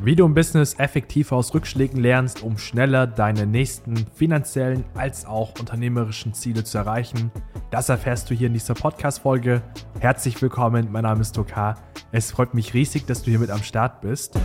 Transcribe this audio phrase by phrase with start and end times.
[0.00, 5.58] Wie du im Business effektiv aus Rückschlägen lernst, um schneller deine nächsten finanziellen als auch
[5.58, 7.32] unternehmerischen Ziele zu erreichen,
[7.72, 9.60] das erfährst du hier in dieser Podcast-Folge.
[9.98, 11.74] Herzlich willkommen, mein Name ist Tokar.
[12.12, 14.38] Es freut mich riesig, dass du hier mit am Start bist.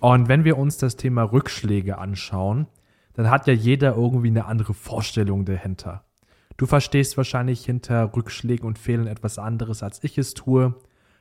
[0.00, 2.66] Und wenn wir uns das Thema Rückschläge anschauen,
[3.14, 6.04] dann hat ja jeder irgendwie eine andere Vorstellung dahinter.
[6.60, 10.74] Du verstehst wahrscheinlich hinter Rückschlägen und Fehlern etwas anderes, als ich es tue.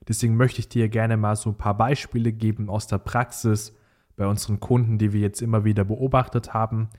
[0.06, 3.74] Deswegen möchte ich dir gerne mal so ein paar Beispiele geben aus der Praxis
[4.18, 6.90] bei unseren Kunden, die wir jetzt immer wieder beobachtet haben.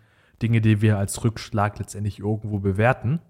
[0.41, 3.21] Dinge, die wir als Rückschlag letztendlich irgendwo bewerten.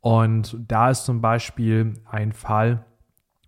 [0.00, 2.84] Und da ist zum Beispiel ein Fall,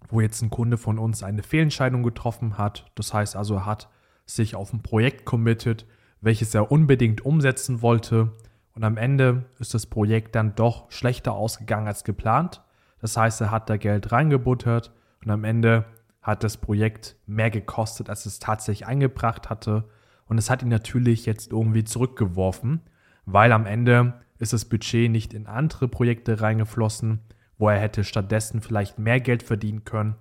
[0.08, 2.86] wo jetzt ein Kunde von uns eine Fehlentscheidung getroffen hat.
[2.94, 3.90] Das heißt also, er hat
[4.24, 5.84] sich auf ein Projekt committed,
[6.22, 8.32] welches er unbedingt umsetzen wollte
[8.74, 12.62] und am Ende ist das Projekt dann doch schlechter ausgegangen als geplant.
[13.00, 14.92] Das heißt, er hat da Geld reingebuttert
[15.24, 15.84] und am Ende
[16.22, 19.84] hat das Projekt mehr gekostet, als es tatsächlich eingebracht hatte.
[20.26, 22.80] Und es hat ihn natürlich jetzt irgendwie zurückgeworfen,
[23.26, 27.20] weil am Ende ist das Budget nicht in andere Projekte reingeflossen,
[27.58, 30.16] wo er hätte stattdessen vielleicht mehr Geld verdienen können.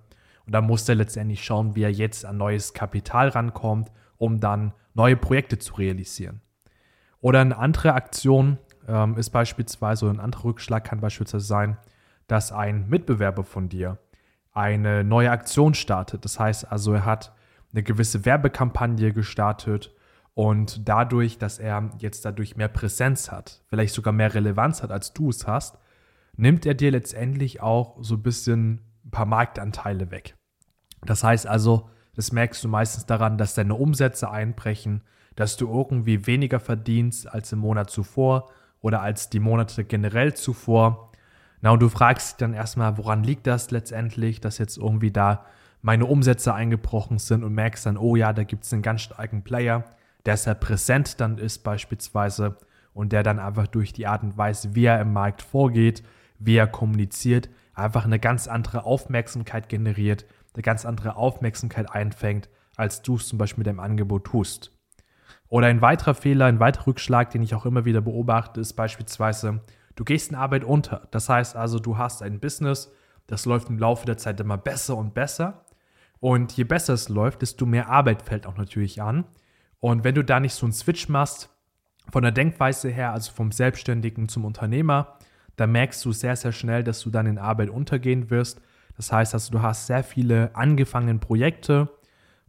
[0.46, 4.74] Und da muss er letztendlich schauen, wie er jetzt an neues Kapital rankommt, um dann
[4.92, 6.42] neue Projekte zu realisieren.
[7.24, 11.78] Oder eine andere Aktion ähm, ist beispielsweise, ein anderer Rückschlag kann beispielsweise sein,
[12.26, 13.96] dass ein Mitbewerber von dir
[14.52, 16.26] eine neue Aktion startet.
[16.26, 17.32] Das heißt also, er hat
[17.72, 19.94] eine gewisse Werbekampagne gestartet
[20.34, 25.14] und dadurch, dass er jetzt dadurch mehr Präsenz hat, vielleicht sogar mehr Relevanz hat, als
[25.14, 25.78] du es hast,
[26.36, 30.36] nimmt er dir letztendlich auch so ein bisschen ein paar Marktanteile weg.
[31.06, 35.00] Das heißt also, das merkst du meistens daran, dass deine Umsätze einbrechen,
[35.36, 41.12] dass du irgendwie weniger verdienst als im Monat zuvor oder als die Monate generell zuvor.
[41.60, 45.44] Na, und du fragst dich dann erstmal, woran liegt das letztendlich, dass jetzt irgendwie da
[45.80, 49.42] meine Umsätze eingebrochen sind und merkst dann, oh ja, da gibt es einen ganz starken
[49.42, 49.84] Player,
[50.24, 52.56] der sehr präsent dann ist beispielsweise
[52.94, 56.02] und der dann einfach durch die Art und Weise, wie er im Markt vorgeht,
[56.38, 63.02] wie er kommuniziert, einfach eine ganz andere Aufmerksamkeit generiert, eine ganz andere Aufmerksamkeit einfängt, als
[63.02, 64.70] du es zum Beispiel mit deinem Angebot tust.
[65.48, 69.60] Oder ein weiterer Fehler, ein weiterer Rückschlag, den ich auch immer wieder beobachte, ist beispielsweise,
[69.94, 71.06] du gehst in Arbeit unter.
[71.10, 72.90] Das heißt also, du hast ein Business,
[73.26, 75.64] das läuft im Laufe der Zeit immer besser und besser.
[76.20, 79.24] Und je besser es läuft, desto mehr Arbeit fällt auch natürlich an.
[79.80, 81.50] Und wenn du da nicht so einen Switch machst,
[82.10, 85.18] von der Denkweise her, also vom Selbstständigen zum Unternehmer,
[85.56, 88.60] dann merkst du sehr, sehr schnell, dass du dann in Arbeit untergehen wirst.
[88.96, 91.88] Das heißt also, du hast sehr viele angefangene Projekte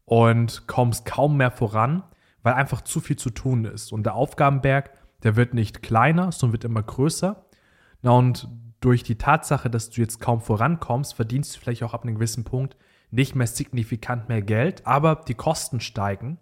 [0.06, 2.04] und kommst kaum mehr voran
[2.46, 3.92] weil einfach zu viel zu tun ist.
[3.92, 4.92] Und der Aufgabenberg,
[5.24, 7.44] der wird nicht kleiner, sondern wird immer größer.
[8.04, 8.48] Na, und
[8.82, 12.44] durch die Tatsache, dass du jetzt kaum vorankommst, verdienst du vielleicht auch ab einem gewissen
[12.44, 12.78] Punkt
[13.10, 16.38] nicht mehr signifikant mehr Geld, aber die Kosten steigen.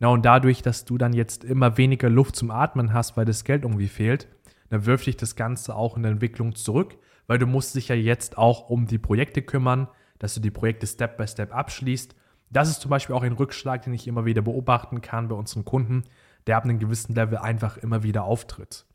[0.00, 3.44] Na, und dadurch, dass du dann jetzt immer weniger Luft zum Atmen hast, weil das
[3.44, 4.28] Geld irgendwie fehlt,
[4.68, 7.94] dann wirft dich das Ganze auch in der Entwicklung zurück, weil du musst dich ja
[7.94, 9.88] jetzt auch um die Projekte kümmern,
[10.18, 12.14] dass du die Projekte Step by Step abschließt
[12.50, 15.64] das ist zum Beispiel auch ein Rückschlag, den ich immer wieder beobachten kann bei unseren
[15.64, 16.04] Kunden,
[16.46, 18.86] der ab einem gewissen Level einfach immer wieder auftritt.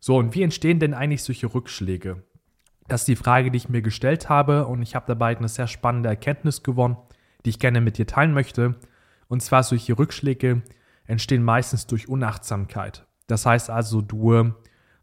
[0.00, 2.22] So, und wie entstehen denn eigentlich solche Rückschläge?
[2.88, 5.66] Das ist die Frage, die ich mir gestellt habe und ich habe dabei eine sehr
[5.66, 6.98] spannende Erkenntnis gewonnen,
[7.44, 8.74] die ich gerne mit dir teilen möchte.
[9.28, 10.62] Und zwar solche Rückschläge
[11.06, 13.06] entstehen meistens durch Unachtsamkeit.
[13.26, 14.52] Das heißt also, du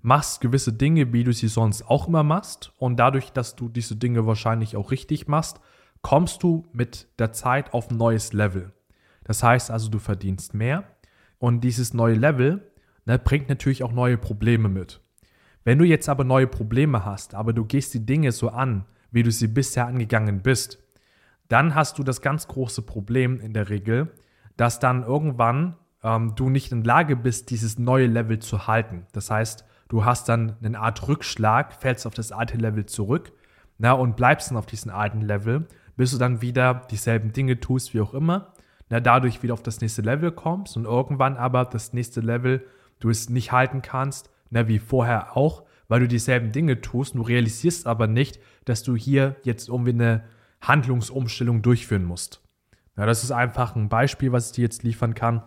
[0.04, 3.96] machst gewisse Dinge, wie du sie sonst auch immer machst und dadurch, dass du diese
[3.96, 5.60] Dinge wahrscheinlich auch richtig machst,
[6.02, 8.74] kommst du mit der Zeit auf ein neues Level.
[9.24, 10.84] Das heißt also, du verdienst mehr
[11.38, 12.72] und dieses neue Level
[13.06, 15.02] ne, bringt natürlich auch neue Probleme mit.
[15.64, 19.24] Wenn du jetzt aber neue Probleme hast, aber du gehst die Dinge so an, wie
[19.24, 20.80] du sie bisher angegangen bist,
[21.50, 24.12] dann hast du das ganz große Problem in der Regel,
[24.58, 29.06] dass dann irgendwann ähm, du nicht in Lage bist, dieses neue Level zu halten.
[29.12, 33.34] Das heißt, du hast dann eine Art Rückschlag, fällst auf das alte Level zurück
[33.78, 35.68] na, und bleibst dann auf diesem alten Level
[36.02, 38.56] bis du dann wieder dieselben Dinge tust, wie auch immer,
[38.90, 42.66] na, dadurch wieder auf das nächste Level kommst und irgendwann aber das nächste Level
[42.98, 47.22] du es nicht halten kannst, na, wie vorher auch, weil du dieselben Dinge tust, du
[47.22, 50.24] realisierst aber nicht, dass du hier jetzt irgendwie eine
[50.60, 52.42] Handlungsumstellung durchführen musst.
[52.98, 55.44] Ja, das ist einfach ein Beispiel, was ich dir jetzt liefern kann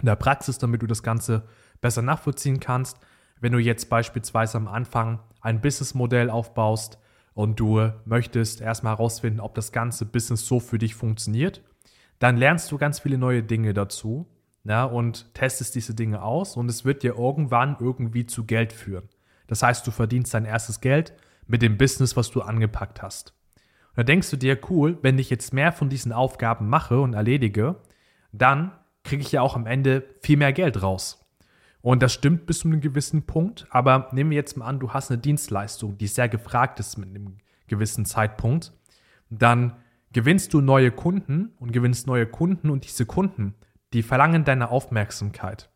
[0.00, 1.42] in der Praxis, damit du das Ganze
[1.82, 2.96] besser nachvollziehen kannst.
[3.40, 6.98] Wenn du jetzt beispielsweise am Anfang ein Businessmodell aufbaust,
[7.34, 11.62] und du möchtest erstmal herausfinden, ob das ganze Business so für dich funktioniert,
[12.18, 14.26] dann lernst du ganz viele neue Dinge dazu
[14.64, 19.08] ja, und testest diese Dinge aus und es wird dir irgendwann irgendwie zu Geld führen.
[19.48, 21.12] Das heißt, du verdienst dein erstes Geld
[21.46, 23.34] mit dem Business, was du angepackt hast.
[23.90, 27.14] Und da denkst du dir, cool, wenn ich jetzt mehr von diesen Aufgaben mache und
[27.14, 27.76] erledige,
[28.32, 28.72] dann
[29.04, 31.21] kriege ich ja auch am Ende viel mehr Geld raus.
[31.82, 33.66] Und das stimmt bis zu einem gewissen Punkt.
[33.70, 37.10] Aber nehmen wir jetzt mal an, du hast eine Dienstleistung, die sehr gefragt ist mit
[37.10, 38.72] einem gewissen Zeitpunkt.
[39.28, 39.76] Dann
[40.12, 43.54] gewinnst du neue Kunden und gewinnst neue Kunden und diese Kunden,
[43.92, 45.68] die verlangen deine Aufmerksamkeit.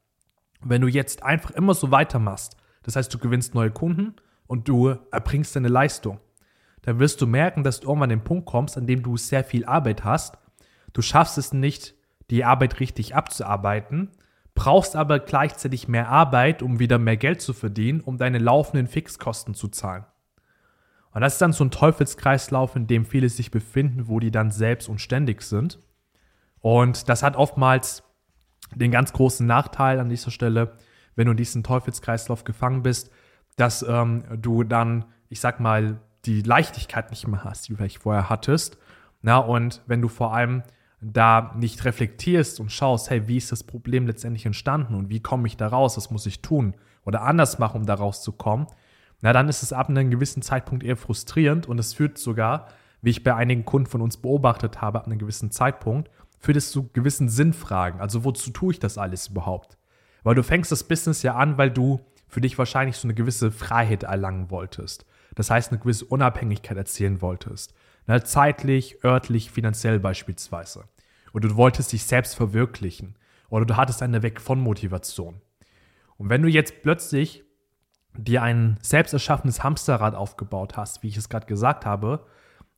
[0.63, 4.15] wenn du jetzt einfach immer so weitermachst, das heißt, du gewinnst neue Kunden
[4.47, 6.19] und du erbringst deine Leistung,
[6.83, 9.45] dann wirst du merken, dass du irgendwann an den Punkt kommst, an dem du sehr
[9.45, 10.39] viel Arbeit hast.
[10.93, 11.95] Du schaffst es nicht,
[12.31, 14.11] die Arbeit richtig abzuarbeiten
[14.57, 19.55] brauchst aber gleichzeitig mehr Arbeit, um wieder mehr Geld zu verdienen, um deine laufenden Fixkosten
[19.55, 20.05] zu zahlen.
[21.13, 24.51] Und das ist dann so ein Teufelskreislauf, in dem viele sich befinden, wo die dann
[24.51, 25.79] selbst und ständig sind.
[26.61, 28.03] Und das hat oftmals
[28.75, 30.77] den ganz großen Nachteil an dieser Stelle,
[31.15, 33.11] wenn du in diesen Teufelskreislauf gefangen bist,
[33.57, 38.03] dass ähm, du dann, ich sag mal, die Leichtigkeit nicht mehr hast, die du vielleicht
[38.03, 38.79] vorher hattest.
[39.23, 40.63] Na, und wenn du vor allem
[41.01, 45.47] da nicht reflektierst und schaust, hey, wie ist das Problem letztendlich entstanden und wie komme
[45.47, 48.67] ich da raus, was muss ich tun oder anders machen, um da rauszukommen,
[49.23, 52.69] na, dann ist es ab einem gewissen Zeitpunkt eher frustrierend und es führt sogar,
[53.03, 56.71] wie ich bei einigen Kunden von uns beobachtet habe, ab einem gewissen Zeitpunkt, führt es
[56.71, 58.01] zu gewissen Sinnfragen.
[58.01, 59.79] Also, wozu tue ich das alles überhaupt?
[60.23, 63.51] Weil du fängst das Business ja an, weil du für dich wahrscheinlich so eine gewisse
[63.51, 65.07] Freiheit erlangen wolltest.
[65.35, 67.75] Das heißt, eine gewisse Unabhängigkeit erzielen wolltest.
[68.07, 70.85] Ne, zeitlich, örtlich, finanziell beispielsweise.
[71.33, 73.17] Oder du wolltest dich selbst verwirklichen.
[73.49, 75.41] Oder du hattest eine Weg von Motivation.
[76.17, 77.45] Und wenn du jetzt plötzlich
[78.17, 82.27] dir ein selbst erschaffenes Hamsterrad aufgebaut hast, wie ich es gerade gesagt habe,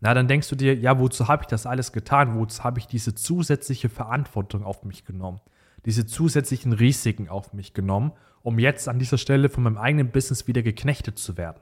[0.00, 2.38] na, dann denkst du dir, ja, wozu habe ich das alles getan?
[2.38, 5.40] Wozu habe ich diese zusätzliche Verantwortung auf mich genommen?
[5.84, 10.46] Diese zusätzlichen Risiken auf mich genommen, um jetzt an dieser Stelle von meinem eigenen Business
[10.46, 11.60] wieder geknechtet zu werden?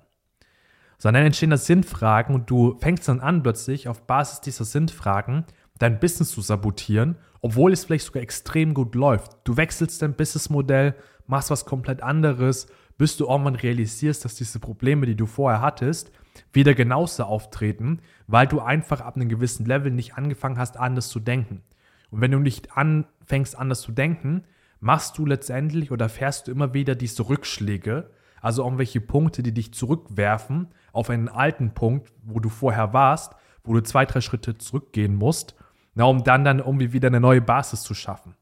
[0.98, 5.44] Sondern entstehen da Sinnfragen und du fängst dann an, plötzlich auf Basis dieser Sinnfragen
[5.78, 9.36] dein Business zu sabotieren, obwohl es vielleicht sogar extrem gut läuft.
[9.44, 10.94] Du wechselst dein Businessmodell,
[11.26, 12.66] machst was komplett anderes,
[12.98, 16.12] bis du irgendwann realisierst, dass diese Probleme, die du vorher hattest,
[16.52, 21.20] wieder genauso auftreten, weil du einfach ab einem gewissen Level nicht angefangen hast, anders zu
[21.20, 21.62] denken.
[22.10, 24.44] Und wenn du nicht anfängst, anders zu denken,
[24.80, 28.10] machst du letztendlich oder fährst du immer wieder diese Rückschläge,
[28.46, 33.34] also irgendwelche Punkte, die dich zurückwerfen auf einen alten Punkt, wo du vorher warst,
[33.64, 35.56] wo du zwei, drei Schritte zurückgehen musst,
[35.96, 38.36] na, um dann dann irgendwie wieder eine neue Basis zu schaffen.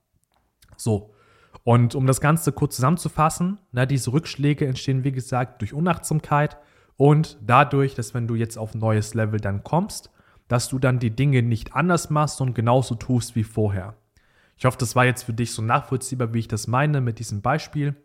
[0.76, 1.14] So.
[1.62, 6.58] Und um das Ganze kurz zusammenzufassen, na, diese Rückschläge entstehen, wie gesagt, durch Unachtsamkeit
[6.98, 10.10] und dadurch, dass wenn du jetzt auf ein neues Level dann kommst,
[10.48, 13.94] dass du dann die Dinge nicht anders machst und genauso tust wie vorher.
[14.58, 17.40] Ich hoffe, das war jetzt für dich so nachvollziehbar, wie ich das meine mit diesem
[17.40, 17.96] Beispiel.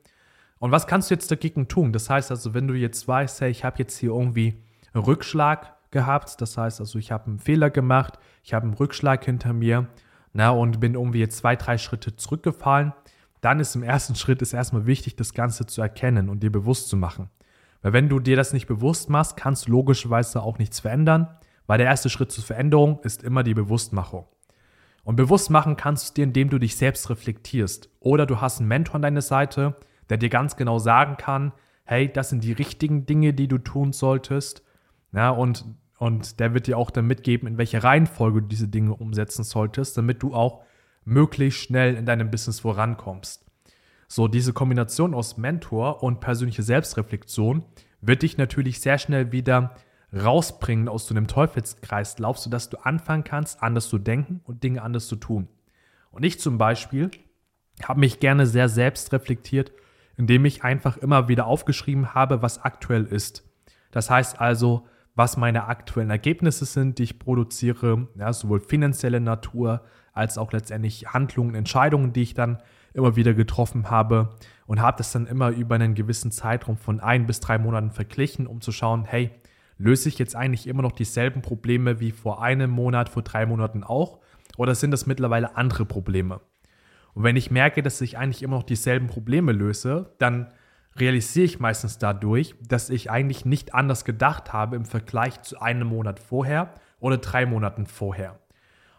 [0.59, 1.93] Und was kannst du jetzt dagegen tun?
[1.93, 4.61] Das heißt also, wenn du jetzt weißt, hey, ich habe jetzt hier irgendwie
[4.93, 9.23] einen Rückschlag gehabt, das heißt also, ich habe einen Fehler gemacht, ich habe einen Rückschlag
[9.23, 9.87] hinter mir,
[10.33, 12.93] na, und bin irgendwie jetzt zwei, drei Schritte zurückgefallen,
[13.41, 16.89] dann ist im ersten Schritt ist erstmal wichtig, das Ganze zu erkennen und dir bewusst
[16.89, 17.29] zu machen.
[17.81, 21.27] Weil wenn du dir das nicht bewusst machst, kannst du logischerweise auch nichts verändern,
[21.65, 24.25] weil der erste Schritt zur Veränderung ist immer die Bewusstmachung.
[25.03, 27.89] Und bewusst machen kannst du dir, indem du dich selbst reflektierst.
[27.99, 29.75] Oder du hast einen Mentor an deiner Seite,
[30.09, 31.51] der dir ganz genau sagen kann,
[31.85, 34.63] hey, das sind die richtigen Dinge, die du tun solltest.
[35.11, 35.65] Ja, und,
[35.97, 39.97] und der wird dir auch dann mitgeben, in welcher Reihenfolge du diese Dinge umsetzen solltest,
[39.97, 40.63] damit du auch
[41.03, 43.45] möglichst schnell in deinem Business vorankommst.
[44.07, 47.63] So, diese Kombination aus Mentor und persönliche Selbstreflexion
[48.01, 49.75] wird dich natürlich sehr schnell wieder
[50.13, 55.07] rausbringen aus so einem Teufelskreislauf, sodass du anfangen kannst, anders zu denken und Dinge anders
[55.07, 55.47] zu tun.
[56.11, 57.11] Und ich zum Beispiel
[57.83, 59.71] habe mich gerne sehr selbst reflektiert
[60.19, 63.49] indem ich einfach immer wieder aufgeschrieben habe, was aktuell ist.
[63.89, 64.85] Das heißt also,
[65.15, 71.07] was meine aktuellen Ergebnisse sind, die ich produziere, ja, sowohl finanzielle Natur als auch letztendlich
[71.07, 72.61] Handlungen, Entscheidungen, die ich dann
[72.93, 74.31] immer wieder getroffen habe
[74.65, 78.45] und habe das dann immer über einen gewissen Zeitraum von ein bis drei Monaten verglichen,
[78.45, 79.31] um zu schauen, hey,
[79.77, 83.85] löse ich jetzt eigentlich immer noch dieselben Probleme wie vor einem Monat, vor drei Monaten
[83.85, 84.19] auch
[84.57, 86.41] oder sind das mittlerweile andere Probleme?
[87.19, 90.53] Und wenn ich merke, dass ich eigentlich immer noch dieselben Probleme löse, dann
[90.95, 95.89] realisiere ich meistens dadurch, dass ich eigentlich nicht anders gedacht habe im Vergleich zu einem
[95.89, 98.39] Monat vorher oder drei Monaten vorher.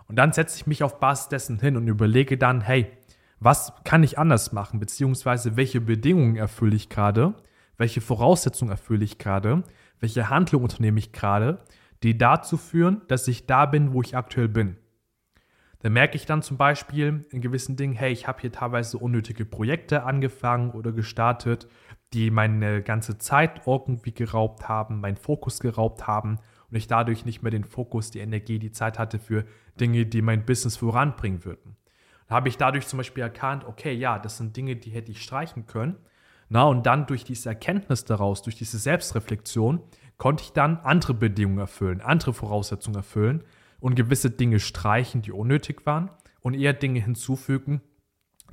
[0.06, 2.92] Und dann setze ich mich auf Basis dessen hin und überlege dann, hey,
[3.38, 7.32] was kann ich anders machen, beziehungsweise welche Bedingungen erfülle ich gerade,
[7.78, 9.62] welche Voraussetzungen erfülle ich gerade,
[9.98, 11.62] welche Handlung unternehme ich gerade,
[12.02, 14.76] die dazu führen, dass ich da bin, wo ich aktuell bin.
[15.80, 19.46] Dann merke ich dann zum Beispiel in gewissen Dingen, hey, ich habe hier teilweise unnötige
[19.46, 21.68] Projekte angefangen oder gestartet,
[22.12, 26.38] die meine ganze Zeit irgendwie geraubt haben, meinen Fokus geraubt haben
[26.70, 29.44] und ich dadurch nicht mehr den Fokus, die Energie, die Zeit hatte für
[29.80, 31.76] Dinge, die mein Business voranbringen würden.
[32.28, 35.22] Dann habe ich dadurch zum Beispiel erkannt, okay, ja, das sind Dinge, die hätte ich
[35.22, 35.96] streichen können.
[36.50, 39.80] Na, und dann durch diese Erkenntnis daraus, durch diese Selbstreflexion,
[40.18, 43.44] konnte ich dann andere Bedingungen erfüllen, andere Voraussetzungen erfüllen
[43.80, 46.10] und gewisse Dinge streichen, die unnötig waren
[46.40, 47.80] und eher Dinge hinzufügen,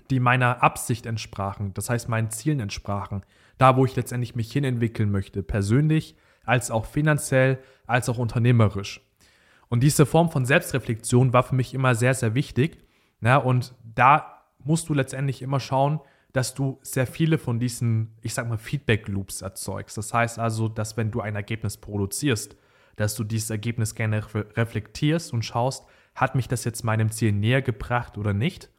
[0.09, 3.23] die meiner Absicht entsprachen, das heißt meinen Zielen entsprachen,
[3.57, 6.15] da wo ich letztendlich mich hinentwickeln möchte, persönlich,
[6.45, 9.01] als auch finanziell, als auch unternehmerisch.
[9.69, 12.77] Und diese Form von Selbstreflexion war für mich immer sehr, sehr wichtig.
[13.21, 15.99] Ja, und da musst du letztendlich immer schauen,
[16.31, 19.97] dass du sehr viele von diesen, ich sag mal, Feedback-Loops erzeugst.
[19.97, 22.55] Das heißt also, dass wenn du ein Ergebnis produzierst,
[22.97, 24.21] dass du dieses Ergebnis gerne
[24.55, 28.69] reflektierst und schaust, hat mich das jetzt meinem Ziel näher gebracht oder nicht?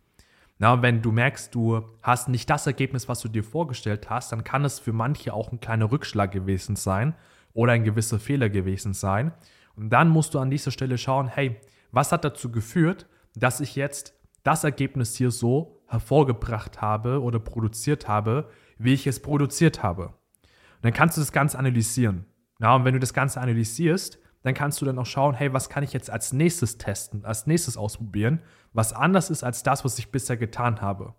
[0.58, 4.42] Na, wenn du merkst, du hast nicht das Ergebnis, was du dir vorgestellt hast, dann
[4.42, 7.14] kann es für manche auch ein kleiner Rückschlag gewesen sein
[7.54, 9.32] oder ein gewisser Fehler gewesen sein.
[9.76, 11.56] Und dann musst du an dieser Stelle schauen, hey,
[11.92, 13.06] was hat dazu geführt,
[13.36, 19.20] dass ich jetzt das Ergebnis hier so hervorgebracht habe oder produziert habe, wie ich es
[19.20, 20.06] produziert habe.
[20.06, 22.26] Und dann kannst du das Ganze analysieren.
[22.60, 25.68] Ja, und wenn du das Ganze analysierst, dann kannst du dann auch schauen, hey, was
[25.68, 28.40] kann ich jetzt als nächstes testen, als nächstes ausprobieren,
[28.72, 31.14] was anders ist als das, was ich bisher getan habe.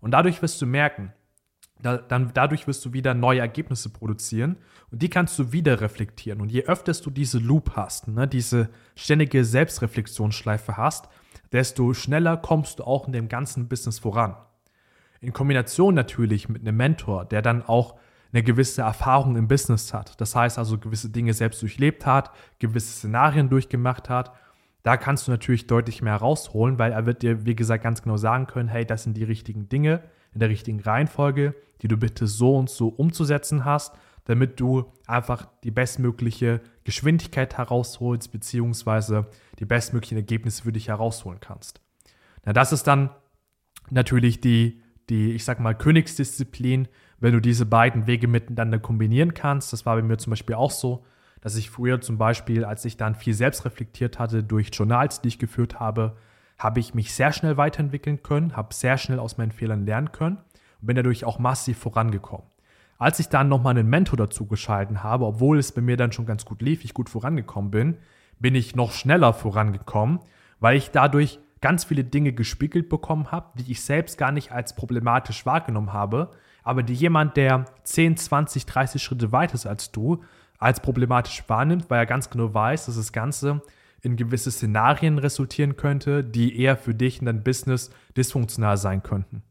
[0.00, 1.12] Und dadurch wirst du merken,
[1.80, 4.56] da, dann dadurch wirst du wieder neue Ergebnisse produzieren
[4.90, 6.40] und die kannst du wieder reflektieren.
[6.40, 11.08] Und je öfter du diese Loop hast, ne, diese ständige Selbstreflexionsschleife hast,
[11.52, 14.36] desto schneller kommst du auch in dem ganzen Business voran.
[15.20, 17.98] In Kombination natürlich mit einem Mentor, der dann auch
[18.36, 20.20] eine gewisse Erfahrung im Business hat.
[20.20, 24.32] Das heißt also gewisse Dinge selbst durchlebt hat, gewisse Szenarien durchgemacht hat.
[24.82, 28.18] Da kannst du natürlich deutlich mehr rausholen, weil er wird dir, wie gesagt, ganz genau
[28.18, 30.02] sagen können, hey, das sind die richtigen Dinge
[30.34, 33.94] in der richtigen Reihenfolge, die du bitte so und so umzusetzen hast,
[34.26, 39.28] damit du einfach die bestmögliche Geschwindigkeit herausholst, beziehungsweise
[39.58, 41.80] die bestmöglichen Ergebnisse für dich herausholen kannst.
[42.44, 43.08] Na, das ist dann
[43.88, 46.86] natürlich die, die, ich sag mal, Königsdisziplin,
[47.20, 49.72] wenn du diese beiden Wege miteinander kombinieren kannst.
[49.72, 51.04] Das war bei mir zum Beispiel auch so,
[51.40, 55.28] dass ich früher zum Beispiel, als ich dann viel selbst reflektiert hatte durch Journals, die
[55.28, 56.16] ich geführt habe,
[56.58, 60.38] habe ich mich sehr schnell weiterentwickeln können, habe sehr schnell aus meinen Fehlern lernen können
[60.80, 62.46] und bin dadurch auch massiv vorangekommen.
[62.98, 66.24] Als ich dann nochmal einen Mentor dazu geschalten habe, obwohl es bei mir dann schon
[66.24, 67.98] ganz gut lief, ich gut vorangekommen bin,
[68.38, 70.20] bin ich noch schneller vorangekommen,
[70.60, 74.74] weil ich dadurch ganz viele Dinge gespiegelt bekommen habe, die ich selbst gar nicht als
[74.74, 76.30] problematisch wahrgenommen habe,
[76.66, 80.24] aber die jemand, der 10, 20, 30 Schritte weiter ist als du,
[80.58, 83.62] als problematisch wahrnimmt, weil er ganz genau weiß, dass das Ganze
[84.02, 89.44] in gewisse Szenarien resultieren könnte, die eher für dich in deinem Business dysfunktional sein könnten.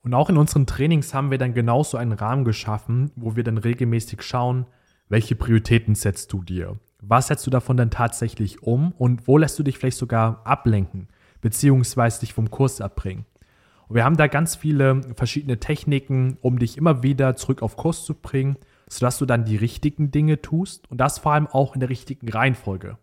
[0.00, 3.58] Und auch in unseren Trainings haben wir dann genauso einen Rahmen geschaffen, wo wir dann
[3.58, 4.64] regelmäßig schauen,
[5.10, 6.78] welche Prioritäten setzt du dir?
[7.02, 11.08] Was setzt du davon dann tatsächlich um und wo lässt du dich vielleicht sogar ablenken,
[11.42, 13.26] beziehungsweise dich vom Kurs abbringen?
[13.88, 18.04] Und wir haben da ganz viele verschiedene Techniken, um dich immer wieder zurück auf Kurs
[18.04, 18.56] zu bringen,
[18.88, 22.28] sodass du dann die richtigen Dinge tust und das vor allem auch in der richtigen
[22.28, 22.98] Reihenfolge.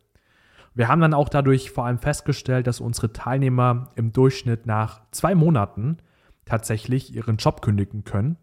[0.73, 5.35] Wir haben dann auch dadurch vor allem festgestellt, dass unsere Teilnehmer im Durchschnitt nach zwei
[5.35, 5.97] Monaten
[6.45, 8.37] tatsächlich ihren Job kündigen können.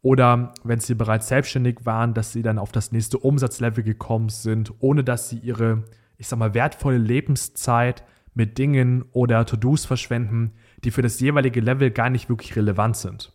[0.00, 4.72] Oder wenn sie bereits selbstständig waren, dass sie dann auf das nächste Umsatzlevel gekommen sind,
[4.80, 5.84] ohne dass sie ihre,
[6.16, 11.90] ich sag mal, wertvolle Lebenszeit mit Dingen oder To-Dos verschwenden, die für das jeweilige Level
[11.90, 13.32] gar nicht wirklich relevant sind.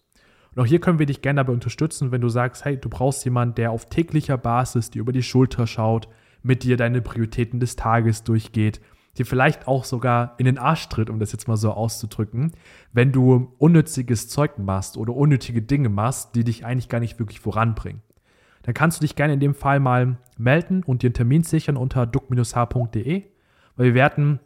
[0.54, 3.24] Und auch hier können wir dich gerne dabei unterstützen, wenn du sagst, hey, du brauchst
[3.24, 6.10] jemanden, der auf täglicher Basis dir über die Schulter schaut,
[6.42, 8.82] mit dir deine Prioritäten des Tages durchgeht,
[9.18, 12.54] dir vielleicht auch sogar in den Arsch tritt, um das jetzt mal so auszudrücken,
[12.94, 17.40] wenn du unnütziges Zeug machst oder unnötige Dinge machst, die dich eigentlich gar nicht wirklich
[17.40, 18.02] voranbringen.
[18.64, 21.78] Dann kannst du dich gerne in dem Fall mal melden und dir einen Termin sichern
[21.78, 23.24] unter duck-h.de,
[23.76, 24.40] weil wir werden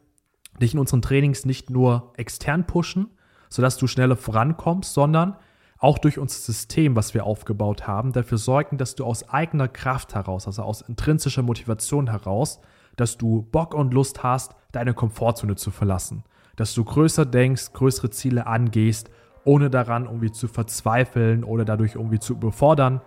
[0.62, 3.10] dich in unseren Trainings nicht nur extern pushen,
[3.50, 5.36] sodass du schneller vorankommst, sondern
[5.84, 10.16] auch durch unser System, was wir aufgebaut haben, dafür sorgen, dass du aus eigener Kraft
[10.16, 12.62] heraus, also aus intrinsischer Motivation heraus,
[12.96, 16.24] dass du Bock und Lust hast, deine Komfortzone zu verlassen.
[16.56, 19.10] Dass du größer denkst, größere Ziele angehst,
[19.44, 23.02] ohne daran irgendwie zu verzweifeln oder dadurch irgendwie zu überfordern.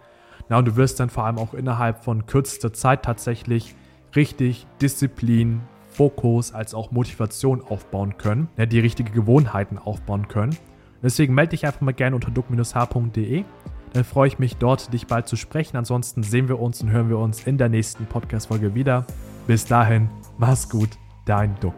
[0.49, 3.75] Na, und du wirst dann vor allem auch innerhalb von kürzester Zeit tatsächlich
[4.15, 5.63] richtig Disziplin,
[5.97, 10.57] Fokus als auch Motivation aufbauen können, ja, die richtige Gewohnheiten aufbauen können.
[11.03, 13.45] Deswegen melde dich einfach mal gerne unter duck-h.de.
[13.93, 15.77] Dann freue ich mich dort, dich bald zu sprechen.
[15.77, 19.07] Ansonsten sehen wir uns und hören wir uns in der nächsten Podcast-Folge wieder.
[19.47, 20.91] Bis dahin, mach's gut,
[21.25, 21.75] dein Duck.